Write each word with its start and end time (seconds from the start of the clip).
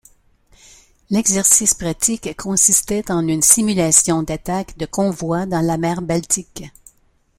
L'exercice 1.11 1.75
pratique 1.75 2.35
consistait 2.35 3.11
en 3.11 3.27
une 3.27 3.43
simulation 3.43 4.23
d'attaque 4.23 4.75
de 4.79 4.87
convoi 4.87 5.45
dans 5.45 5.61
la 5.61 5.77
mer 5.77 6.01
Baltique. 6.01 6.63